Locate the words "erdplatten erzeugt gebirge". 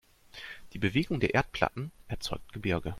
1.35-2.89